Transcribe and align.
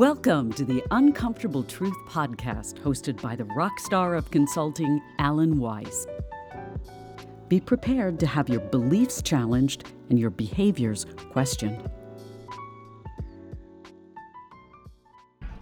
Welcome 0.00 0.50
to 0.54 0.64
the 0.64 0.82
Uncomfortable 0.92 1.62
Truth 1.62 2.06
podcast, 2.08 2.80
hosted 2.80 3.20
by 3.20 3.36
the 3.36 3.44
rock 3.44 3.78
star 3.80 4.14
of 4.14 4.30
consulting, 4.30 4.98
Alan 5.18 5.58
Weiss. 5.58 6.06
Be 7.48 7.60
prepared 7.60 8.18
to 8.20 8.26
have 8.26 8.48
your 8.48 8.60
beliefs 8.60 9.20
challenged 9.20 9.92
and 10.08 10.18
your 10.18 10.30
behaviors 10.30 11.04
questioned. 11.32 11.90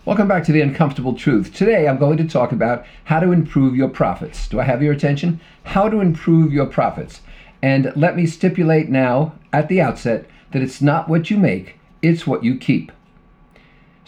Welcome 0.05 0.29
back 0.29 0.45
to 0.45 0.53
the 0.53 0.61
Uncomfortable 0.61 1.15
Truth. 1.15 1.53
Today 1.53 1.89
I'm 1.89 1.99
going 1.99 2.19
to 2.19 2.29
talk 2.29 2.53
about 2.53 2.87
how 3.07 3.19
to 3.19 3.33
improve 3.33 3.75
your 3.75 3.89
profits. 3.89 4.47
Do 4.47 4.61
I 4.61 4.63
have 4.63 4.85
your 4.85 4.93
attention? 4.93 5.41
How 5.65 5.89
to 5.89 5.99
improve 5.99 6.53
your 6.53 6.67
profits. 6.67 7.23
And 7.61 7.93
let 7.97 8.15
me 8.15 8.25
stipulate 8.25 8.89
now 8.89 9.33
at 9.53 9.69
the 9.69 9.81
outset 9.81 10.27
that 10.53 10.63
it's 10.63 10.81
not 10.81 11.09
what 11.09 11.29
you 11.29 11.39
make, 11.39 11.81
it's 12.03 12.25
what 12.25 12.45
you 12.45 12.57
keep. 12.57 12.93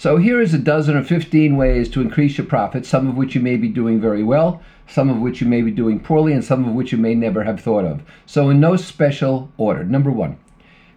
So 0.01 0.17
here 0.17 0.41
is 0.41 0.55
a 0.55 0.59
dozen 0.59 0.97
or 0.97 1.05
15 1.05 1.59
ways 1.59 1.91
to 1.91 2.01
increase 2.01 2.39
your 2.39 2.47
profits, 2.47 2.89
some 2.89 3.07
of 3.07 3.19
which 3.19 3.35
you 3.35 3.41
may 3.43 3.59
be 3.59 3.69
doing 3.69 4.01
very 4.01 4.23
well, 4.23 4.63
some 4.89 5.11
of 5.11 5.19
which 5.19 5.43
you 5.43 5.47
may 5.47 5.61
be 5.61 5.71
doing 5.71 6.01
poorly, 6.01 6.33
and 6.33 6.43
some 6.43 6.67
of 6.67 6.73
which 6.73 6.91
you 6.91 6.97
may 6.97 7.15
never 7.15 7.45
have 7.45 7.61
thought 7.61 7.85
of. 7.85 8.03
So 8.25 8.49
in 8.49 8.61
no 8.61 8.77
special 8.77 9.53
order. 9.59 9.85
Number 9.85 10.11
one, 10.11 10.39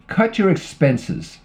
cut 0.08 0.40
your 0.40 0.50
expenses. 0.50 1.40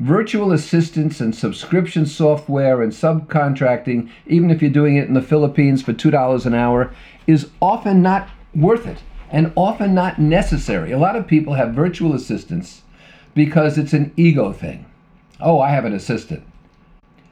Virtual 0.00 0.50
assistants 0.50 1.20
and 1.20 1.34
subscription 1.34 2.06
software 2.06 2.80
and 2.80 2.90
subcontracting, 2.90 4.08
even 4.26 4.50
if 4.50 4.62
you're 4.62 4.70
doing 4.70 4.96
it 4.96 5.08
in 5.08 5.12
the 5.12 5.20
Philippines 5.20 5.82
for 5.82 5.92
$2 5.92 6.46
an 6.46 6.54
hour, 6.54 6.90
is 7.26 7.50
often 7.60 8.00
not 8.00 8.30
worth 8.54 8.86
it 8.86 9.00
and 9.30 9.52
often 9.56 9.92
not 9.92 10.18
necessary. 10.18 10.90
A 10.90 10.98
lot 10.98 11.16
of 11.16 11.26
people 11.26 11.52
have 11.52 11.74
virtual 11.74 12.14
assistants 12.14 12.80
because 13.34 13.76
it's 13.76 13.92
an 13.92 14.10
ego 14.16 14.54
thing. 14.54 14.85
Oh, 15.40 15.60
I 15.60 15.70
have 15.70 15.84
an 15.84 15.92
assistant. 15.92 16.44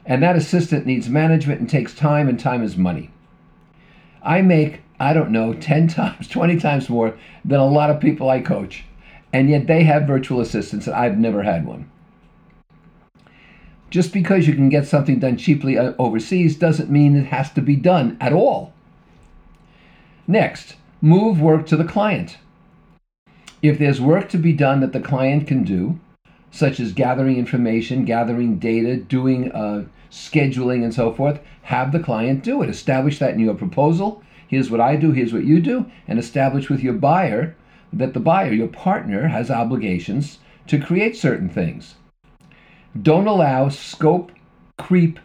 And 0.05 0.21
that 0.21 0.35
assistant 0.35 0.85
needs 0.85 1.09
management 1.09 1.59
and 1.59 1.69
takes 1.69 1.95
time, 1.95 2.27
and 2.27 2.39
time 2.39 2.63
is 2.63 2.77
money. 2.77 3.09
I 4.21 4.41
make, 4.41 4.81
I 4.99 5.13
don't 5.13 5.31
know, 5.31 5.53
10 5.59 5.87
times, 5.87 6.27
20 6.27 6.59
times 6.59 6.89
more 6.89 7.17
than 7.43 7.59
a 7.59 7.65
lot 7.65 7.89
of 7.89 7.99
people 7.99 8.29
I 8.29 8.41
coach. 8.41 8.83
And 9.33 9.49
yet 9.49 9.67
they 9.67 9.83
have 9.83 10.03
virtual 10.03 10.39
assistants, 10.39 10.87
and 10.87 10.95
I've 10.95 11.17
never 11.17 11.43
had 11.43 11.65
one. 11.65 11.89
Just 13.89 14.13
because 14.13 14.47
you 14.47 14.53
can 14.53 14.69
get 14.69 14.87
something 14.87 15.19
done 15.19 15.37
cheaply 15.37 15.77
uh, 15.77 15.93
overseas 15.97 16.55
doesn't 16.57 16.89
mean 16.89 17.15
it 17.15 17.27
has 17.27 17.51
to 17.53 17.61
be 17.61 17.75
done 17.75 18.17
at 18.19 18.33
all. 18.33 18.73
Next, 20.27 20.75
move 21.01 21.39
work 21.39 21.65
to 21.67 21.77
the 21.77 21.83
client. 21.83 22.37
If 23.61 23.79
there's 23.79 24.01
work 24.01 24.29
to 24.29 24.37
be 24.37 24.53
done 24.53 24.81
that 24.81 24.91
the 24.91 24.99
client 24.99 25.47
can 25.47 25.63
do, 25.63 25.99
such 26.51 26.79
as 26.79 26.93
gathering 26.93 27.37
information, 27.37 28.05
gathering 28.05 28.57
data, 28.57 28.97
doing 28.97 29.51
uh, 29.51 29.85
scheduling, 30.09 30.83
and 30.83 30.93
so 30.93 31.11
forth, 31.11 31.39
have 31.63 31.91
the 31.91 31.99
client 31.99 32.43
do 32.43 32.61
it. 32.61 32.69
Establish 32.69 33.19
that 33.19 33.33
in 33.33 33.39
your 33.39 33.55
proposal. 33.55 34.23
Here's 34.47 34.71
what 34.71 34.81
I 34.81 34.95
do, 34.95 35.11
here's 35.11 35.33
what 35.33 35.43
you 35.43 35.59
do, 35.59 35.85
and 36.07 36.19
establish 36.19 36.69
with 36.69 36.81
your 36.81 36.93
buyer 36.93 37.55
that 37.91 38.13
the 38.13 38.19
buyer, 38.19 38.51
your 38.53 38.67
partner, 38.67 39.27
has 39.27 39.49
obligations 39.49 40.39
to 40.67 40.79
create 40.79 41.15
certain 41.15 41.49
things. 41.49 41.95
Don't 43.01 43.27
allow 43.27 43.69
scope 43.69 44.31
creep 44.77 45.19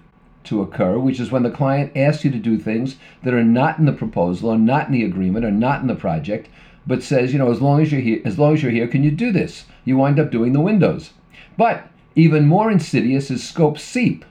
to 0.44 0.62
occur, 0.62 0.98
which 0.98 1.20
is 1.20 1.30
when 1.30 1.42
the 1.42 1.50
client 1.50 1.92
asks 1.96 2.24
you 2.24 2.30
to 2.30 2.38
do 2.38 2.58
things 2.58 2.96
that 3.22 3.34
are 3.34 3.44
not 3.44 3.78
in 3.78 3.84
the 3.84 3.92
proposal 3.92 4.50
or 4.50 4.58
not 4.58 4.86
in 4.86 4.92
the 4.92 5.04
agreement 5.04 5.44
or 5.44 5.50
not 5.50 5.80
in 5.80 5.86
the 5.86 5.94
project, 5.94 6.48
but 6.86 7.02
says, 7.02 7.32
you 7.32 7.38
know, 7.38 7.50
as 7.50 7.60
long 7.60 7.80
as 7.80 7.92
you're 7.92 8.00
here, 8.00 8.20
as 8.24 8.38
long 8.38 8.54
as 8.54 8.62
you're 8.62 8.72
here, 8.72 8.88
can 8.88 9.02
you 9.02 9.10
do 9.10 9.32
this? 9.32 9.64
You 9.84 9.96
wind 9.96 10.18
up 10.18 10.30
doing 10.30 10.52
the 10.52 10.60
windows. 10.60 11.10
But 11.56 11.88
even 12.14 12.46
more 12.46 12.70
insidious 12.70 13.30
is 13.30 13.46
scope 13.46 13.78
seep, 13.78 14.24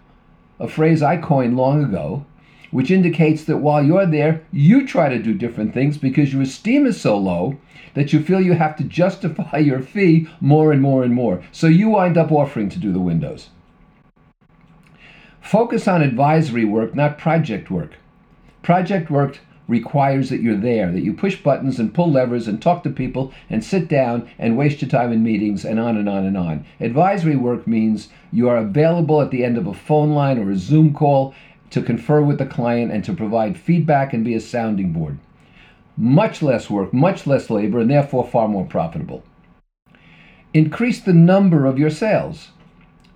a 0.60 0.68
phrase 0.68 1.02
I 1.02 1.18
coined 1.18 1.56
long 1.56 1.84
ago, 1.84 2.26
which 2.72 2.92
indicates 2.92 3.44
that 3.46 3.58
while 3.58 3.84
you're 3.84 4.06
there, 4.06 4.46
you 4.52 4.86
try 4.86 5.10
to 5.10 5.22
do 5.22 5.34
different 5.34 5.74
things 5.74 5.98
because 5.98 6.34
your 6.34 6.42
esteem 6.42 6.86
is 6.86 7.00
so 7.00 7.18
low 7.18 7.58
that 7.94 8.14
you 8.14 8.22
feel 8.22 8.42
you 8.42 8.54
have 8.54 8.76
to 8.78 8.84
justify 8.84 9.58
your 9.70 9.82
fee 9.82 10.28
more 10.40 10.72
and 10.72 10.82
more 10.82 11.04
and 11.04 11.14
more. 11.14 11.44
So 11.52 11.68
you 11.68 11.90
wind 11.90 12.18
up 12.18 12.32
offering 12.32 12.70
to 12.70 12.80
do 12.80 12.92
the 12.92 13.00
windows. 13.00 13.50
Focus 15.42 15.88
on 15.88 16.02
advisory 16.02 16.66
work, 16.66 16.94
not 16.94 17.18
project 17.18 17.72
work. 17.72 17.94
Project 18.62 19.10
work 19.10 19.40
requires 19.70 20.30
that 20.30 20.42
you're 20.42 20.58
there, 20.58 20.92
that 20.92 21.04
you 21.04 21.14
push 21.14 21.38
buttons 21.42 21.80
and 21.80 21.94
pull 21.94 22.12
levers 22.12 22.48
and 22.48 22.62
talk 22.62 22.84
to 22.84 22.90
people 22.90 23.32
and 23.50 23.64
sit 23.64 23.88
down 23.88 24.30
and 24.40 24.58
waste 24.58 24.82
your 24.82 24.90
time 24.90 25.14
in 25.14 25.24
meetings 25.24 25.64
and 25.64 25.80
on 25.80 25.96
and 25.96 26.10
on 26.10 26.26
and 26.26 26.36
on. 26.36 26.66
Advisory 26.80 27.36
work 27.36 27.68
means 27.68 28.10
you 28.32 28.50
are 28.50 28.58
available 28.58 29.22
at 29.22 29.32
the 29.32 29.46
end 29.46 29.58
of 29.58 29.68
a 29.68 29.74
phone 29.74 30.12
line 30.12 30.40
or 30.40 30.52
a 30.52 30.58
Zoom 30.58 30.94
call 30.94 31.34
to 31.70 31.82
confer 31.82 32.22
with 32.22 32.40
the 32.40 32.46
client 32.46 32.92
and 32.92 33.06
to 33.06 33.14
provide 33.14 33.58
feedback 33.58 34.12
and 34.12 34.26
be 34.26 34.34
a 34.34 34.42
sounding 34.42 34.92
board. 34.92 35.20
Much 35.96 36.42
less 36.42 36.70
work, 36.70 36.92
much 36.94 37.28
less 37.28 37.50
labor, 37.50 37.80
and 37.80 37.92
therefore 37.92 38.28
far 38.28 38.48
more 38.48 38.66
profitable. 38.66 39.24
Increase 40.54 41.00
the 41.00 41.14
number 41.14 41.68
of 41.68 41.78
your 41.78 41.92
sales. 41.92 42.50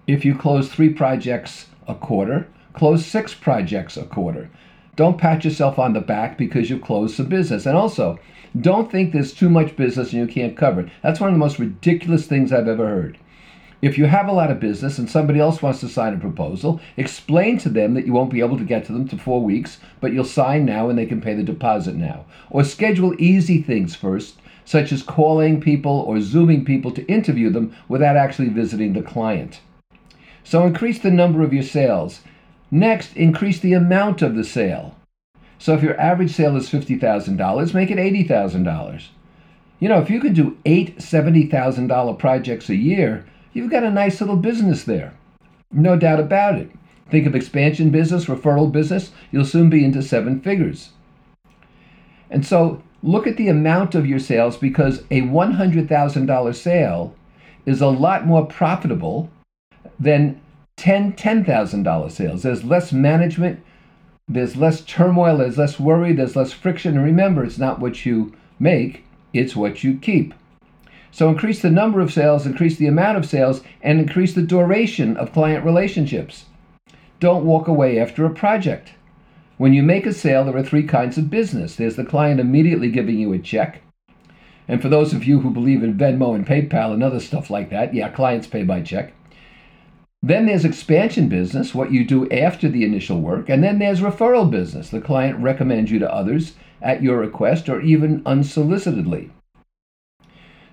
If 0.06 0.24
you 0.24 0.36
close 0.36 0.70
three 0.70 0.90
projects 0.90 1.68
a 1.88 1.96
quarter, 1.96 2.48
close 2.74 3.06
six 3.06 3.34
projects 3.34 3.98
a 3.98 4.04
quarter. 4.04 4.50
Don't 4.96 5.18
pat 5.18 5.44
yourself 5.44 5.80
on 5.80 5.94
the 5.94 6.02
back 6.02 6.38
because 6.38 6.70
you've 6.70 6.84
closed 6.84 7.16
some 7.16 7.28
business. 7.28 7.66
And 7.66 7.76
also, 7.76 8.20
don't 8.60 8.92
think 8.92 9.12
there's 9.12 9.34
too 9.34 9.50
much 9.50 9.76
business 9.76 10.14
and 10.14 10.22
you 10.22 10.28
can't 10.28 10.56
cover 10.56 10.82
it. 10.82 10.90
That's 11.02 11.20
one 11.20 11.30
of 11.30 11.34
the 11.34 11.40
most 11.40 11.58
ridiculous 11.58 12.28
things 12.28 12.54
I've 12.54 12.68
ever 12.68 12.88
heard. 12.88 13.18
If 13.82 13.98
you 13.98 14.06
have 14.06 14.28
a 14.28 14.34
lot 14.34 14.52
of 14.52 14.60
business 14.60 14.98
and 14.98 15.10
somebody 15.10 15.40
else 15.40 15.62
wants 15.62 15.82
to 15.82 15.90
sign 15.90 16.14
a 16.14 16.18
proposal, 16.18 16.80
explain 16.96 17.58
to 17.58 17.70
them 17.70 17.96
that 17.96 18.06
you 18.06 18.14
won't 18.14 18.32
be 18.32 18.40
able 18.40 18.58
to 18.58 18.64
get 18.64 18.86
to 18.86 18.94
them 18.94 19.08
to 19.10 19.18
four 19.18 19.42
weeks, 19.42 19.80
but 20.00 20.14
you'll 20.14 20.24
sign 20.24 20.64
now 20.64 20.88
and 20.88 20.98
they 20.98 21.06
can 21.06 21.20
pay 21.20 21.34
the 21.34 21.44
deposit 21.44 21.96
now. 21.96 22.26
Or 22.50 22.64
schedule 22.64 23.14
easy 23.20 23.62
things 23.62 23.96
first, 23.96 24.40
such 24.64 24.92
as 24.94 25.04
calling 25.04 25.60
people 25.60 26.06
or 26.08 26.22
Zooming 26.22 26.64
people 26.64 26.92
to 26.92 27.06
interview 27.08 27.50
them 27.50 27.76
without 27.90 28.16
actually 28.16 28.50
visiting 28.50 28.94
the 28.94 29.02
client. 29.02 29.60
So 30.46 30.66
increase 30.66 31.00
the 31.00 31.12
number 31.12 31.42
of 31.42 31.52
your 31.52 31.64
sales 31.64 32.22
Next, 32.74 33.16
increase 33.16 33.60
the 33.60 33.74
amount 33.74 34.24
of 34.24 34.34
the 34.34 34.44
sale. 34.44 34.96
So 35.60 35.76
if 35.76 35.84
your 35.84 35.96
average 36.02 36.32
sale 36.32 36.58
is 36.58 36.72
$50,000, 36.72 37.72
make 37.76 37.92
it 37.92 38.00
$80,000. 38.00 39.04
You 39.80 39.90
know, 39.90 40.00
if 40.00 40.10
you 40.10 40.20
could 40.20 40.34
do 40.34 40.58
eight 40.66 40.98
$70,000 40.98 42.18
projects 42.18 42.70
a 42.70 42.76
year, 42.76 43.28
you've 43.54 43.70
got 43.70 43.84
a 43.84 43.92
nice 43.92 44.20
little 44.20 44.38
business 44.38 44.86
there. 44.86 45.14
No 45.72 45.96
doubt 45.96 46.20
about 46.20 46.56
it. 46.56 46.72
Think 47.12 47.28
of 47.28 47.36
expansion 47.36 47.92
business, 47.92 48.26
referral 48.26 48.72
business, 48.72 49.12
you'll 49.32 49.46
soon 49.46 49.70
be 49.70 49.86
into 49.86 50.02
seven 50.02 50.42
figures. 50.42 50.94
And 52.32 52.44
so 52.44 52.82
look 53.04 53.28
at 53.28 53.38
the 53.38 53.50
amount 53.50 53.94
of 53.94 54.08
your 54.08 54.18
sales 54.18 54.58
because 54.58 55.02
a 55.12 55.22
$100,000 55.22 56.56
sale 56.56 57.16
is 57.68 57.82
a 57.82 57.88
lot 57.88 58.26
more 58.26 58.48
profitable 58.48 59.30
than 60.00 60.42
10 60.78 61.14
$10,000 61.14 62.12
sales. 62.12 62.44
There's 62.44 62.64
less 62.64 62.92
management, 62.92 63.64
there's 64.28 64.56
less 64.56 64.82
turmoil, 64.82 65.38
there's 65.38 65.58
less 65.58 65.80
worry, 65.80 66.14
there's 66.14 66.36
less 66.36 66.54
friction. 66.54 66.96
And 66.96 67.04
remember, 67.06 67.44
it's 67.44 67.58
not 67.58 67.80
what 67.80 68.06
you 68.06 68.34
make, 68.60 69.06
it's 69.34 69.56
what 69.56 69.84
you 69.84 69.98
keep. 69.98 70.34
So 71.12 71.30
increase 71.30 71.62
the 71.62 71.70
number 71.70 72.02
of 72.02 72.12
sales, 72.12 72.46
increase 72.46 72.78
the 72.78 72.88
amount 72.88 73.18
of 73.18 73.26
sales, 73.26 73.62
and 73.82 74.00
increase 74.00 74.34
the 74.34 74.42
duration 74.42 75.16
of 75.18 75.32
client 75.32 75.64
relationships. 75.64 76.46
Don't 77.20 77.46
walk 77.46 77.68
away 77.68 78.00
after 78.00 78.26
a 78.26 78.34
project. 78.34 78.94
When 79.58 79.74
you 79.74 79.84
make 79.84 80.08
a 80.08 80.14
sale, 80.14 80.44
there 80.44 80.58
are 80.58 80.64
three 80.64 80.84
kinds 80.84 81.18
of 81.18 81.30
business 81.30 81.76
there's 81.76 81.96
the 81.96 82.04
client 82.04 82.40
immediately 82.40 82.90
giving 82.90 83.20
you 83.20 83.32
a 83.32 83.40
check. 83.40 83.82
And 84.68 84.82
for 84.82 84.90
those 84.90 85.14
of 85.14 85.24
you 85.24 85.42
who 85.42 85.52
believe 85.52 85.84
in 85.84 85.98
Venmo 85.98 86.34
and 86.34 86.48
PayPal 86.48 86.94
and 86.94 87.04
other 87.04 87.20
stuff 87.20 87.50
like 87.50 87.70
that, 87.70 87.94
yeah, 87.94 88.10
clients 88.10 88.48
pay 88.48 88.64
by 88.64 88.82
check. 88.82 89.14
Then 90.26 90.46
there's 90.46 90.64
expansion 90.64 91.28
business, 91.28 91.76
what 91.76 91.92
you 91.92 92.06
do 92.06 92.30
after 92.30 92.70
the 92.70 92.86
initial 92.86 93.20
work. 93.20 93.50
And 93.50 93.62
then 93.62 93.80
there's 93.80 94.00
referral 94.00 94.50
business. 94.50 94.90
The 94.90 95.02
client 95.02 95.38
recommends 95.40 95.92
you 95.92 96.00
to 96.00 96.14
others 96.14 96.54
at 96.82 97.04
your 97.04 97.18
request 97.18 97.68
or 97.68 97.82
even 97.82 98.24
unsolicitedly. 98.24 99.32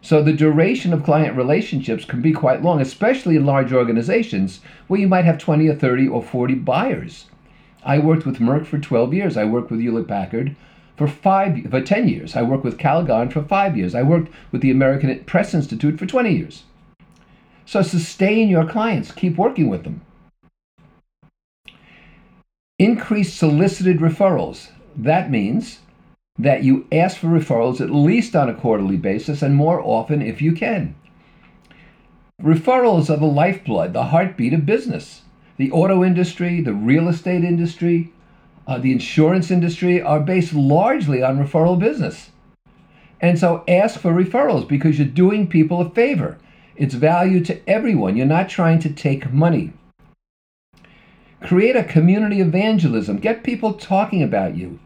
So 0.02 0.22
the 0.22 0.32
duration 0.32 0.92
of 0.92 1.02
client 1.02 1.36
relationships 1.36 2.04
can 2.04 2.22
be 2.22 2.32
quite 2.32 2.62
long, 2.62 2.80
especially 2.80 3.34
in 3.34 3.44
large 3.44 3.72
organizations 3.72 4.60
where 4.86 5.00
you 5.00 5.08
might 5.08 5.24
have 5.24 5.38
20 5.38 5.66
or 5.66 5.74
30 5.74 6.06
or 6.06 6.22
40 6.22 6.54
buyers. 6.54 7.26
I 7.84 7.98
worked 7.98 8.26
with 8.26 8.38
Merck 8.38 8.66
for 8.66 8.78
12 8.78 9.12
years. 9.12 9.36
I 9.36 9.46
worked 9.46 9.72
with 9.72 9.80
Hewlett 9.80 10.06
Packard 10.06 10.54
for 10.96 11.08
five 11.08 11.58
for 11.68 11.80
10 11.80 12.06
years. 12.06 12.36
I 12.36 12.42
worked 12.42 12.62
with 12.62 12.78
Calgon 12.78 13.32
for 13.32 13.42
5 13.42 13.76
years. 13.76 13.96
I 13.96 14.02
worked 14.02 14.32
with 14.52 14.62
the 14.62 14.70
American 14.70 15.24
Press 15.24 15.54
Institute 15.54 15.98
for 15.98 16.06
20 16.06 16.36
years. 16.36 16.62
So 17.70 17.82
sustain 17.82 18.48
your 18.48 18.66
clients, 18.66 19.12
keep 19.12 19.36
working 19.36 19.68
with 19.68 19.84
them. 19.84 20.00
Increase 22.80 23.32
solicited 23.32 24.00
referrals. 24.00 24.70
That 24.96 25.30
means 25.30 25.78
that 26.36 26.64
you 26.64 26.88
ask 26.90 27.18
for 27.18 27.28
referrals 27.28 27.80
at 27.80 27.90
least 27.94 28.34
on 28.34 28.48
a 28.48 28.54
quarterly 28.54 28.96
basis 28.96 29.40
and 29.40 29.54
more 29.54 29.80
often 29.80 30.20
if 30.20 30.42
you 30.42 30.52
can. 30.52 30.96
Referrals 32.42 33.08
are 33.08 33.18
the 33.18 33.26
lifeblood, 33.26 33.92
the 33.92 34.06
heartbeat 34.06 34.52
of 34.52 34.66
business. 34.66 35.22
the 35.56 35.70
auto 35.70 36.02
industry, 36.02 36.60
the 36.60 36.74
real 36.74 37.06
estate 37.06 37.44
industry, 37.44 38.12
uh, 38.66 38.78
the 38.78 38.90
insurance 38.90 39.48
industry 39.48 40.02
are 40.02 40.18
based 40.18 40.54
largely 40.54 41.22
on 41.22 41.38
referral 41.38 41.78
business. 41.78 42.30
And 43.20 43.38
so 43.38 43.62
ask 43.68 44.00
for 44.00 44.12
referrals 44.12 44.66
because 44.66 44.98
you're 44.98 45.06
doing 45.06 45.46
people 45.46 45.80
a 45.80 45.90
favor. 45.90 46.36
It's 46.80 46.94
value 46.94 47.44
to 47.44 47.60
everyone. 47.68 48.16
You're 48.16 48.24
not 48.24 48.48
trying 48.48 48.78
to 48.78 48.88
take 48.88 49.30
money. 49.30 49.74
Create 51.42 51.76
a 51.76 51.84
community 51.84 52.40
evangelism. 52.40 53.18
Get 53.18 53.44
people 53.44 53.74
talking 53.74 54.22
about 54.22 54.56
you. 54.56 54.80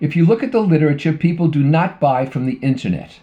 If 0.00 0.16
you 0.16 0.26
look 0.26 0.42
at 0.42 0.50
the 0.50 0.58
literature, 0.58 1.12
people 1.12 1.46
do 1.46 1.62
not 1.62 2.00
buy 2.00 2.26
from 2.26 2.46
the 2.46 2.58
internet. 2.62 3.20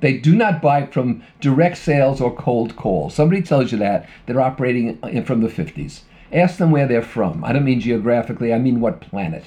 They 0.00 0.18
do 0.18 0.34
not 0.34 0.60
buy 0.60 0.86
from 0.86 1.22
direct 1.40 1.76
sales 1.76 2.20
or 2.20 2.34
cold 2.34 2.74
calls. 2.74 3.14
Somebody 3.14 3.42
tells 3.42 3.70
you 3.70 3.78
that, 3.78 4.08
they're 4.26 4.40
operating 4.40 4.98
from 5.22 5.40
the 5.40 5.48
50s. 5.48 6.00
Ask 6.32 6.56
them 6.56 6.72
where 6.72 6.88
they're 6.88 7.00
from. 7.00 7.44
I 7.44 7.52
don't 7.52 7.64
mean 7.64 7.78
geographically, 7.78 8.52
I 8.52 8.58
mean 8.58 8.80
what 8.80 9.00
planet. 9.00 9.44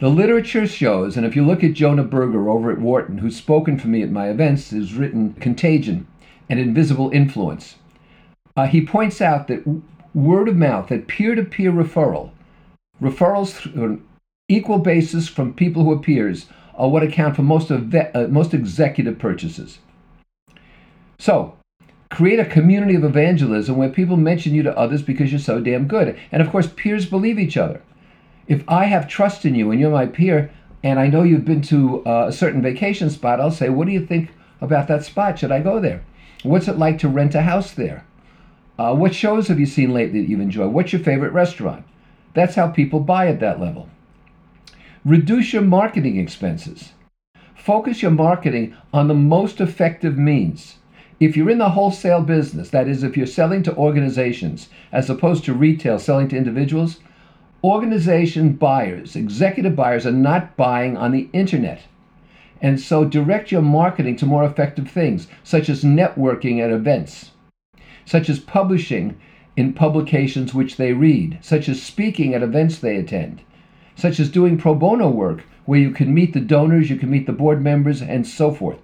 The 0.00 0.08
literature 0.08 0.66
shows, 0.66 1.16
and 1.16 1.24
if 1.24 1.36
you 1.36 1.46
look 1.46 1.62
at 1.62 1.74
Jonah 1.74 2.02
Berger 2.02 2.48
over 2.48 2.72
at 2.72 2.80
Wharton, 2.80 3.18
who's 3.18 3.36
spoken 3.36 3.78
for 3.78 3.86
me 3.86 4.02
at 4.02 4.10
my 4.10 4.28
events, 4.28 4.70
who's 4.70 4.94
written 4.94 5.34
Contagion 5.34 6.08
and 6.50 6.60
Invisible 6.60 7.10
Influence, 7.10 7.76
uh, 8.56 8.66
he 8.66 8.84
points 8.84 9.22
out 9.22 9.48
that 9.48 9.64
word 10.14 10.48
of 10.48 10.56
mouth, 10.56 10.88
that 10.88 11.08
peer 11.08 11.34
to 11.34 11.42
peer 11.42 11.72
referral, 11.72 12.32
referrals 13.00 13.74
on 13.74 13.82
an 13.82 14.08
equal 14.48 14.78
basis 14.78 15.28
from 15.28 15.54
people 15.54 15.84
who 15.84 15.92
are 15.92 15.98
peers, 15.98 16.46
are 16.74 16.90
what 16.90 17.02
account 17.02 17.36
for 17.36 17.42
most, 17.42 17.70
of 17.70 17.94
uh, 17.94 18.26
most 18.28 18.52
executive 18.52 19.18
purchases. 19.18 19.78
So, 21.18 21.56
create 22.10 22.38
a 22.38 22.44
community 22.44 22.94
of 22.94 23.04
evangelism 23.04 23.76
where 23.76 23.88
people 23.88 24.18
mention 24.18 24.54
you 24.54 24.62
to 24.64 24.76
others 24.76 25.00
because 25.00 25.30
you're 25.30 25.38
so 25.38 25.60
damn 25.60 25.86
good. 25.86 26.18
And 26.30 26.42
of 26.42 26.50
course, 26.50 26.66
peers 26.66 27.06
believe 27.06 27.38
each 27.38 27.56
other 27.56 27.80
if 28.50 28.64
I 28.68 28.86
have 28.86 29.06
trust 29.06 29.44
in 29.44 29.54
you 29.54 29.70
and 29.70 29.80
you're 29.80 29.92
my 29.92 30.06
peer, 30.06 30.50
and 30.82 30.98
I 30.98 31.06
know 31.06 31.22
you've 31.22 31.44
been 31.44 31.62
to 31.62 32.04
uh, 32.04 32.26
a 32.28 32.32
certain 32.32 32.60
vacation 32.60 33.08
spot, 33.08 33.40
I'll 33.40 33.52
say, 33.52 33.68
What 33.68 33.86
do 33.86 33.92
you 33.92 34.04
think 34.04 34.30
about 34.60 34.88
that 34.88 35.04
spot? 35.04 35.38
Should 35.38 35.52
I 35.52 35.60
go 35.60 35.78
there? 35.78 36.02
What's 36.42 36.68
it 36.68 36.78
like 36.78 36.98
to 37.00 37.08
rent 37.08 37.34
a 37.34 37.42
house 37.42 37.72
there? 37.72 38.06
Uh, 38.78 38.94
what 38.94 39.14
shows 39.14 39.48
have 39.48 39.60
you 39.60 39.66
seen 39.66 39.92
lately 39.92 40.22
that 40.22 40.28
you've 40.28 40.40
enjoyed? 40.40 40.72
What's 40.72 40.92
your 40.92 41.02
favorite 41.02 41.32
restaurant? 41.32 41.84
That's 42.32 42.54
how 42.54 42.68
people 42.68 43.00
buy 43.00 43.26
at 43.28 43.40
that 43.40 43.60
level. 43.60 43.90
Reduce 45.04 45.52
your 45.52 45.62
marketing 45.62 46.18
expenses. 46.18 46.92
Focus 47.54 48.00
your 48.00 48.10
marketing 48.10 48.74
on 48.92 49.08
the 49.08 49.14
most 49.14 49.60
effective 49.60 50.16
means. 50.16 50.76
If 51.18 51.36
you're 51.36 51.50
in 51.50 51.58
the 51.58 51.70
wholesale 51.70 52.22
business, 52.22 52.70
that 52.70 52.88
is, 52.88 53.02
if 53.02 53.18
you're 53.18 53.26
selling 53.26 53.62
to 53.64 53.76
organizations 53.76 54.70
as 54.92 55.10
opposed 55.10 55.44
to 55.44 55.52
retail 55.52 55.98
selling 55.98 56.28
to 56.28 56.36
individuals, 56.38 57.00
organization 57.62 58.54
buyers, 58.54 59.14
executive 59.14 59.76
buyers, 59.76 60.06
are 60.06 60.12
not 60.12 60.56
buying 60.56 60.96
on 60.96 61.12
the 61.12 61.28
internet. 61.34 61.82
And 62.62 62.80
so 62.80 63.04
direct 63.04 63.50
your 63.50 63.62
marketing 63.62 64.16
to 64.16 64.26
more 64.26 64.44
effective 64.44 64.90
things, 64.90 65.28
such 65.42 65.68
as 65.68 65.82
networking 65.82 66.60
at 66.60 66.70
events, 66.70 67.30
such 68.04 68.28
as 68.28 68.38
publishing 68.38 69.18
in 69.56 69.72
publications 69.72 70.54
which 70.54 70.76
they 70.76 70.92
read, 70.92 71.38
such 71.42 71.68
as 71.68 71.82
speaking 71.82 72.34
at 72.34 72.42
events 72.42 72.78
they 72.78 72.96
attend, 72.96 73.42
such 73.94 74.20
as 74.20 74.30
doing 74.30 74.58
pro 74.58 74.74
bono 74.74 75.08
work 75.08 75.44
where 75.66 75.80
you 75.80 75.90
can 75.90 76.12
meet 76.12 76.32
the 76.32 76.40
donors, 76.40 76.90
you 76.90 76.96
can 76.96 77.10
meet 77.10 77.26
the 77.26 77.32
board 77.32 77.62
members, 77.62 78.02
and 78.02 78.26
so 78.26 78.52
forth. 78.52 78.80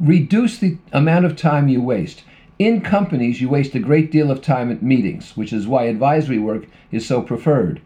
Reduce 0.00 0.58
the 0.58 0.78
amount 0.92 1.24
of 1.24 1.36
time 1.36 1.68
you 1.68 1.82
waste. 1.82 2.22
In 2.58 2.80
companies, 2.80 3.40
you 3.40 3.48
waste 3.48 3.74
a 3.74 3.78
great 3.78 4.10
deal 4.10 4.30
of 4.30 4.40
time 4.40 4.70
at 4.70 4.82
meetings, 4.82 5.36
which 5.36 5.52
is 5.52 5.66
why 5.66 5.84
advisory 5.84 6.38
work 6.38 6.66
is 6.90 7.06
so 7.06 7.20
preferred. 7.22 7.80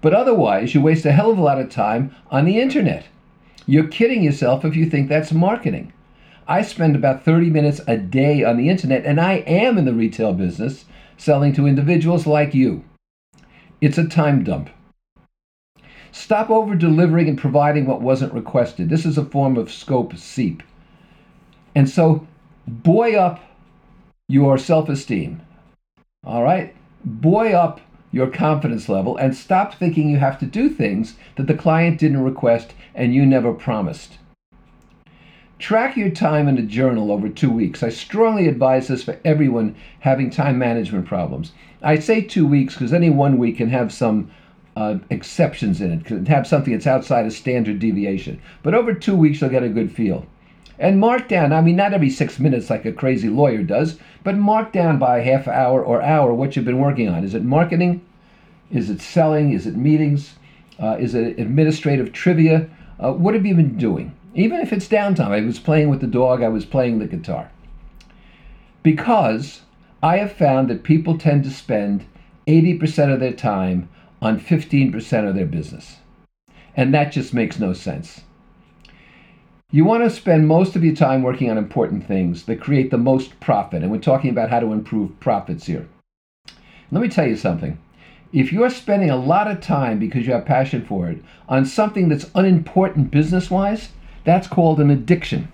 But 0.00 0.14
otherwise, 0.14 0.74
you 0.74 0.80
waste 0.80 1.04
a 1.04 1.12
hell 1.12 1.30
of 1.30 1.38
a 1.38 1.42
lot 1.42 1.60
of 1.60 1.68
time 1.68 2.14
on 2.30 2.44
the 2.44 2.58
internet. 2.58 3.06
You're 3.68 3.86
kidding 3.86 4.22
yourself 4.22 4.64
if 4.64 4.74
you 4.74 4.88
think 4.88 5.10
that's 5.10 5.30
marketing. 5.30 5.92
I 6.46 6.62
spend 6.62 6.96
about 6.96 7.22
30 7.22 7.50
minutes 7.50 7.82
a 7.86 7.98
day 7.98 8.42
on 8.42 8.56
the 8.56 8.70
internet, 8.70 9.04
and 9.04 9.20
I 9.20 9.44
am 9.46 9.76
in 9.76 9.84
the 9.84 9.92
retail 9.92 10.32
business 10.32 10.86
selling 11.18 11.52
to 11.52 11.66
individuals 11.66 12.26
like 12.26 12.54
you. 12.54 12.82
It's 13.82 13.98
a 13.98 14.08
time 14.08 14.42
dump. 14.42 14.70
Stop 16.12 16.48
over 16.48 16.74
delivering 16.74 17.28
and 17.28 17.36
providing 17.36 17.84
what 17.84 18.00
wasn't 18.00 18.32
requested. 18.32 18.88
This 18.88 19.04
is 19.04 19.18
a 19.18 19.24
form 19.26 19.58
of 19.58 19.70
scope 19.70 20.16
seep. 20.16 20.62
And 21.74 21.90
so, 21.90 22.26
buoy 22.66 23.16
up 23.16 23.44
your 24.28 24.56
self 24.56 24.88
esteem. 24.88 25.42
All 26.24 26.42
right? 26.42 26.74
Buoy 27.04 27.52
up 27.52 27.82
your 28.10 28.28
confidence 28.28 28.88
level 28.88 29.16
and 29.16 29.36
stop 29.36 29.74
thinking 29.74 30.08
you 30.08 30.18
have 30.18 30.38
to 30.38 30.46
do 30.46 30.68
things 30.68 31.16
that 31.36 31.46
the 31.46 31.54
client 31.54 31.98
didn't 31.98 32.22
request 32.22 32.72
and 32.94 33.14
you 33.14 33.26
never 33.26 33.52
promised. 33.52 34.18
Track 35.58 35.96
your 35.96 36.10
time 36.10 36.46
in 36.46 36.56
a 36.56 36.62
journal 36.62 37.10
over 37.10 37.28
two 37.28 37.50
weeks. 37.50 37.82
I 37.82 37.88
strongly 37.88 38.46
advise 38.46 38.88
this 38.88 39.02
for 39.02 39.18
everyone 39.24 39.74
having 40.00 40.30
time 40.30 40.56
management 40.58 41.06
problems. 41.06 41.52
I 41.82 41.98
say 41.98 42.20
two 42.20 42.46
weeks 42.46 42.74
because 42.74 42.92
any 42.92 43.10
one 43.10 43.38
week 43.38 43.58
can 43.58 43.68
have 43.70 43.92
some 43.92 44.30
uh, 44.76 44.98
exceptions 45.10 45.80
in 45.80 45.90
it, 45.90 46.04
can 46.04 46.26
have 46.26 46.46
something 46.46 46.72
that's 46.72 46.86
outside 46.86 47.26
of 47.26 47.32
standard 47.32 47.80
deviation. 47.80 48.40
But 48.62 48.74
over 48.74 48.94
two 48.94 49.16
weeks, 49.16 49.40
you'll 49.40 49.50
get 49.50 49.64
a 49.64 49.68
good 49.68 49.90
feel. 49.90 50.26
And 50.78 51.00
mark 51.00 51.28
down, 51.28 51.52
I 51.52 51.60
mean, 51.60 51.76
not 51.76 51.92
every 51.92 52.10
six 52.10 52.38
minutes 52.38 52.70
like 52.70 52.84
a 52.84 52.92
crazy 52.92 53.28
lawyer 53.28 53.62
does, 53.62 53.98
but 54.22 54.36
mark 54.36 54.72
down 54.72 54.98
by 54.98 55.18
a 55.18 55.24
half 55.24 55.48
hour 55.48 55.82
or 55.82 56.00
hour 56.02 56.32
what 56.32 56.54
you've 56.54 56.64
been 56.64 56.78
working 56.78 57.08
on. 57.08 57.24
Is 57.24 57.34
it 57.34 57.44
marketing? 57.44 58.04
Is 58.70 58.88
it 58.88 59.00
selling? 59.00 59.52
Is 59.52 59.66
it 59.66 59.76
meetings? 59.76 60.36
Uh, 60.80 60.96
is 61.00 61.14
it 61.14 61.38
administrative 61.38 62.12
trivia? 62.12 62.68
Uh, 63.02 63.12
what 63.12 63.34
have 63.34 63.44
you 63.44 63.54
been 63.54 63.76
doing? 63.76 64.14
Even 64.34 64.60
if 64.60 64.72
it's 64.72 64.86
downtime, 64.86 65.30
I 65.30 65.40
was 65.40 65.58
playing 65.58 65.88
with 65.88 66.00
the 66.00 66.06
dog, 66.06 66.42
I 66.42 66.48
was 66.48 66.64
playing 66.64 66.98
the 66.98 67.06
guitar. 67.06 67.50
Because 68.84 69.62
I 70.00 70.18
have 70.18 70.32
found 70.32 70.70
that 70.70 70.84
people 70.84 71.18
tend 71.18 71.42
to 71.44 71.50
spend 71.50 72.04
80% 72.46 73.12
of 73.12 73.18
their 73.18 73.32
time 73.32 73.88
on 74.22 74.38
15% 74.38 75.28
of 75.28 75.34
their 75.34 75.46
business. 75.46 75.96
And 76.76 76.94
that 76.94 77.10
just 77.10 77.34
makes 77.34 77.58
no 77.58 77.72
sense. 77.72 78.20
You 79.70 79.84
want 79.84 80.02
to 80.02 80.08
spend 80.08 80.48
most 80.48 80.76
of 80.76 80.82
your 80.84 80.94
time 80.94 81.22
working 81.22 81.50
on 81.50 81.58
important 81.58 82.06
things 82.06 82.46
that 82.46 82.58
create 82.58 82.90
the 82.90 82.96
most 82.96 83.38
profit. 83.38 83.82
And 83.82 83.92
we're 83.92 83.98
talking 83.98 84.30
about 84.30 84.48
how 84.48 84.60
to 84.60 84.72
improve 84.72 85.20
profits 85.20 85.66
here. 85.66 85.86
Let 86.90 87.02
me 87.02 87.08
tell 87.10 87.26
you 87.26 87.36
something. 87.36 87.78
If 88.32 88.50
you're 88.50 88.70
spending 88.70 89.10
a 89.10 89.16
lot 89.16 89.46
of 89.50 89.60
time 89.60 89.98
because 89.98 90.26
you 90.26 90.32
have 90.32 90.46
passion 90.46 90.86
for 90.86 91.10
it 91.10 91.22
on 91.50 91.66
something 91.66 92.08
that's 92.08 92.30
unimportant 92.34 93.10
business 93.10 93.50
wise, 93.50 93.90
that's 94.24 94.48
called 94.48 94.80
an 94.80 94.88
addiction. 94.88 95.52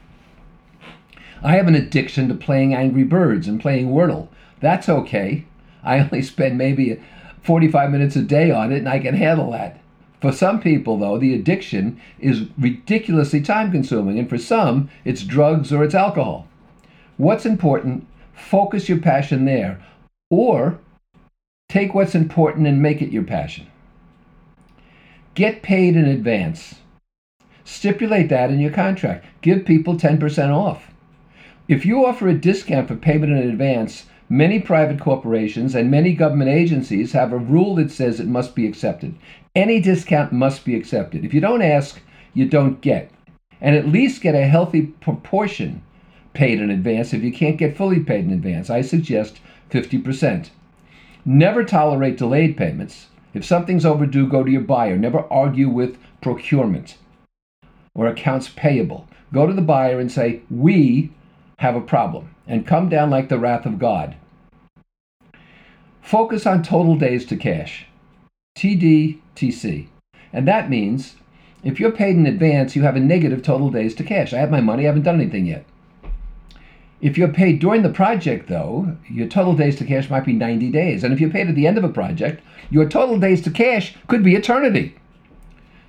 I 1.43 1.57
have 1.57 1.67
an 1.67 1.75
addiction 1.75 2.29
to 2.29 2.37
playing 2.37 2.73
Angry 2.73 3.03
Birds 3.03 3.49
and 3.49 3.61
playing 3.61 3.89
Wordle. 3.89 4.29
That's 4.61 4.89
okay. 4.89 5.45
I 5.83 5.99
only 5.99 6.23
spend 6.23 6.57
maybe 6.57 7.03
45 7.43 7.91
minutes 7.91 8.15
a 8.15 8.23
day 8.23 8.53
on 8.53 8.71
it 8.71 8.79
and 8.79 8.89
I 8.89 9.01
can 9.01 9.17
handle 9.17 9.51
that. 9.51 9.81
For 10.25 10.33
some 10.33 10.59
people, 10.59 10.97
though, 10.97 11.19
the 11.19 11.35
addiction 11.35 12.01
is 12.19 12.47
ridiculously 12.57 13.43
time 13.43 13.71
consuming, 13.71 14.19
and 14.19 14.27
for 14.27 14.39
some, 14.39 14.89
it's 15.05 15.23
drugs 15.23 15.71
or 15.71 15.85
it's 15.85 15.95
alcohol. 15.95 16.49
What's 17.19 17.45
important? 17.45 18.07
Focus 18.33 18.89
your 18.89 19.01
passion 19.01 19.45
there, 19.45 19.85
or 20.31 20.79
take 21.69 21.93
what's 21.93 22.15
important 22.15 22.67
and 22.67 22.81
make 22.81 23.03
it 23.03 23.13
your 23.13 23.23
passion. 23.23 23.67
Get 25.35 25.61
paid 25.61 25.95
in 25.95 26.07
advance. 26.07 26.77
Stipulate 27.65 28.31
that 28.31 28.51
in 28.51 28.61
your 28.61 28.73
contract. 28.73 29.27
Give 29.43 29.63
people 29.67 29.97
10% 29.97 30.49
off. 30.49 30.91
If 31.69 31.85
you 31.85 32.07
offer 32.07 32.29
a 32.29 32.33
discount 32.33 32.89
for 32.89 32.97
payment 32.97 33.33
in 33.33 33.51
advance, 33.51 34.07
Many 34.29 34.59
private 34.59 35.01
corporations 35.01 35.75
and 35.75 35.91
many 35.91 36.15
government 36.15 36.51
agencies 36.51 37.13
have 37.13 37.33
a 37.33 37.39
rule 37.39 37.75
that 37.75 37.91
says 37.91 38.21
it 38.21 38.27
must 38.27 38.55
be 38.55 38.67
accepted. 38.67 39.15
Any 39.55 39.81
discount 39.81 40.33
must 40.33 40.65
be 40.65 40.75
accepted. 40.75 41.25
If 41.25 41.35
you 41.35 41.41
don't 41.41 41.61
ask, 41.61 42.01
you 42.33 42.49
don't 42.49 42.81
get. 42.81 43.11
And 43.61 43.77
at 43.77 43.89
least 43.89 44.23
get 44.23 44.35
a 44.35 44.47
healthy 44.47 44.87
proportion 44.87 45.83
paid 46.33 46.59
in 46.59 46.71
advance. 46.71 47.13
If 47.13 47.23
you 47.23 47.33
can't 47.33 47.59
get 47.59 47.77
fully 47.77 48.01
paid 48.01 48.25
in 48.25 48.33
advance, 48.33 48.71
I 48.71 48.81
suggest 48.81 49.41
50%. 49.71 50.49
Never 51.27 51.63
tolerate 51.63 52.17
delayed 52.17 52.57
payments. 52.57 53.09
If 53.35 53.45
something's 53.45 53.85
overdue, 53.85 54.27
go 54.27 54.43
to 54.43 54.51
your 54.51 54.63
buyer. 54.63 54.97
Never 54.97 55.21
argue 55.31 55.69
with 55.69 55.99
procurement 56.23 56.97
or 57.95 58.07
accounts 58.07 58.49
payable. 58.49 59.07
Go 59.33 59.47
to 59.47 59.53
the 59.53 59.63
buyer 59.63 60.01
and 60.01 60.11
say, 60.11 60.43
We 60.51 61.13
have 61.59 61.77
a 61.77 61.81
problem 61.81 62.34
and 62.47 62.67
come 62.67 62.89
down 62.89 63.11
like 63.11 63.29
the 63.29 63.39
wrath 63.39 63.67
of 63.67 63.79
God. 63.79 64.17
Focus 66.03 66.47
on 66.47 66.63
total 66.63 66.97
days 66.97 67.25
to 67.27 67.37
cash, 67.37 67.87
TDTC. 68.57 69.89
And 70.33 70.47
that 70.49 70.69
means 70.69 71.17
if 71.63 71.81
you're 71.81 71.91
paid 71.91 72.17
in 72.17 72.27
advance, 72.27 72.77
you 72.77 72.83
have 72.83 72.97
a 72.97 73.01
negative 73.01 73.43
total 73.43 73.71
days 73.71 73.95
to 73.95 74.05
cash. 74.05 74.35
I 74.35 74.39
have 74.39 74.51
my 74.51 74.61
money, 74.61 74.85
I 74.85 74.87
haven't 74.87 75.03
done 75.03 75.21
anything 75.21 75.47
yet. 75.47 75.65
If 77.01 77.19
you're 77.19 77.29
paid 77.29 77.59
during 77.59 77.83
the 77.83 77.89
project, 77.89 78.49
though, 78.49 78.97
your 79.11 79.29
total 79.29 79.55
days 79.55 79.77
to 79.77 79.85
cash 79.85 80.09
might 80.11 80.25
be 80.25 80.33
90 80.33 80.71
days. 80.71 81.05
And 81.05 81.13
if 81.13 81.21
you're 81.21 81.31
paid 81.31 81.49
at 81.49 81.55
the 81.55 81.67
end 81.67 81.79
of 81.79 81.85
a 81.85 81.89
project, 81.89 82.43
your 82.71 82.89
total 82.89 83.19
days 83.19 83.43
to 83.43 83.51
cash 83.51 83.95
could 84.07 84.23
be 84.23 84.35
eternity. 84.35 84.95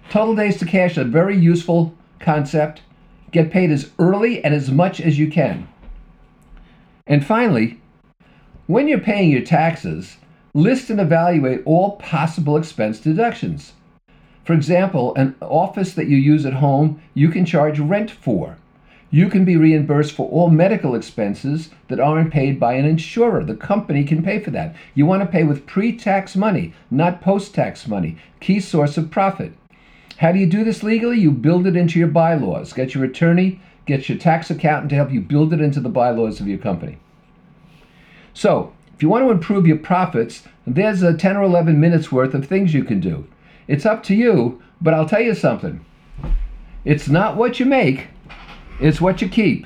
Total 0.09 0.35
days 0.35 0.57
to 0.59 0.65
cash 0.65 0.91
is 0.91 0.97
a 0.99 1.03
very 1.03 1.37
useful 1.37 1.93
concept. 2.19 2.81
Get 3.31 3.51
paid 3.51 3.71
as 3.71 3.91
early 3.99 4.43
and 4.43 4.53
as 4.53 4.71
much 4.71 4.99
as 5.01 5.17
you 5.19 5.29
can. 5.29 5.67
And 7.07 7.25
finally, 7.25 7.79
when 8.65 8.87
you're 8.87 8.99
paying 8.99 9.29
your 9.29 9.41
taxes, 9.41 10.17
list 10.55 10.89
and 10.89 10.99
evaluate 10.99 11.61
all 11.65 11.97
possible 11.97 12.57
expense 12.57 12.99
deductions. 12.99 13.73
For 14.43 14.53
example, 14.53 15.13
an 15.15 15.35
office 15.41 15.93
that 15.93 16.07
you 16.07 16.17
use 16.17 16.45
at 16.45 16.53
home, 16.53 17.01
you 17.13 17.29
can 17.29 17.45
charge 17.45 17.79
rent 17.79 18.09
for. 18.09 18.57
You 19.11 19.29
can 19.29 19.45
be 19.45 19.55
reimbursed 19.55 20.13
for 20.13 20.27
all 20.29 20.49
medical 20.49 20.95
expenses 20.95 21.69
that 21.89 21.99
aren't 21.99 22.33
paid 22.33 22.59
by 22.59 22.73
an 22.73 22.85
insurer. 22.85 23.43
The 23.43 23.55
company 23.55 24.03
can 24.03 24.23
pay 24.23 24.39
for 24.39 24.51
that. 24.51 24.75
You 24.95 25.05
want 25.05 25.21
to 25.21 25.27
pay 25.27 25.43
with 25.43 25.67
pre 25.67 25.95
tax 25.95 26.35
money, 26.35 26.73
not 26.89 27.21
post 27.21 27.53
tax 27.53 27.87
money. 27.87 28.17
Key 28.39 28.59
source 28.59 28.97
of 28.97 29.11
profit. 29.11 29.53
How 30.17 30.31
do 30.31 30.39
you 30.39 30.47
do 30.47 30.63
this 30.63 30.81
legally? 30.81 31.19
You 31.19 31.31
build 31.31 31.67
it 31.67 31.75
into 31.75 31.99
your 31.99 32.07
bylaws. 32.07 32.73
Get 32.73 32.95
your 32.95 33.03
attorney, 33.03 33.59
get 33.85 34.09
your 34.09 34.17
tax 34.17 34.49
accountant 34.49 34.89
to 34.89 34.95
help 34.95 35.11
you 35.11 35.21
build 35.21 35.53
it 35.53 35.61
into 35.61 35.79
the 35.79 35.89
bylaws 35.89 36.39
of 36.39 36.47
your 36.47 36.57
company. 36.57 36.97
So, 38.33 38.73
if 38.95 39.01
you 39.01 39.09
want 39.09 39.25
to 39.25 39.31
improve 39.31 39.67
your 39.67 39.77
profits, 39.77 40.43
there's 40.65 41.03
a 41.03 41.15
10 41.15 41.37
or 41.37 41.43
11 41.43 41.79
minutes 41.79 42.11
worth 42.11 42.33
of 42.33 42.47
things 42.47 42.73
you 42.73 42.83
can 42.83 42.99
do. 42.99 43.27
It's 43.67 43.85
up 43.85 44.03
to 44.03 44.15
you, 44.15 44.61
but 44.81 44.93
I'll 44.93 45.07
tell 45.07 45.21
you 45.21 45.35
something. 45.35 45.83
It's 46.83 47.07
not 47.07 47.35
what 47.35 47.59
you 47.59 47.65
make, 47.65 48.07
it's 48.79 49.01
what 49.01 49.21
you 49.21 49.29
keep. 49.29 49.65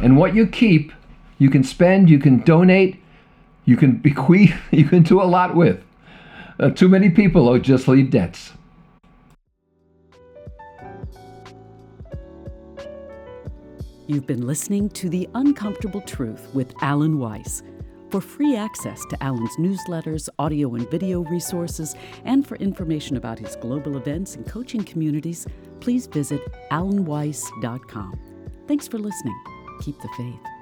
And 0.00 0.16
what 0.16 0.34
you 0.34 0.46
keep, 0.46 0.92
you 1.38 1.50
can 1.50 1.62
spend, 1.62 2.10
you 2.10 2.18
can 2.18 2.40
donate, 2.40 3.00
you 3.64 3.76
can 3.76 3.92
bequeath, 4.02 4.56
you 4.70 4.86
can 4.86 5.02
do 5.02 5.22
a 5.22 5.24
lot 5.24 5.54
with. 5.54 5.82
Uh, 6.58 6.70
too 6.70 6.88
many 6.88 7.10
people 7.10 7.48
oh, 7.48 7.58
just 7.58 7.88
leave 7.88 8.10
debts. 8.10 8.52
You've 14.06 14.26
been 14.26 14.46
listening 14.46 14.90
to 14.90 15.08
The 15.08 15.26
Uncomfortable 15.34 16.02
Truth 16.02 16.50
with 16.52 16.74
Alan 16.82 17.18
Weiss. 17.18 17.62
For 18.10 18.20
free 18.20 18.54
access 18.54 19.02
to 19.08 19.22
Alan's 19.24 19.56
newsletters, 19.56 20.28
audio 20.38 20.74
and 20.74 20.88
video 20.90 21.22
resources, 21.22 21.96
and 22.26 22.46
for 22.46 22.56
information 22.56 23.16
about 23.16 23.38
his 23.38 23.56
global 23.56 23.96
events 23.96 24.36
and 24.36 24.46
coaching 24.46 24.84
communities, 24.84 25.46
please 25.80 26.06
visit 26.06 26.42
alanweiss.com. 26.70 28.20
Thanks 28.68 28.86
for 28.86 28.98
listening. 28.98 29.40
Keep 29.80 29.98
the 30.02 30.08
faith. 30.18 30.53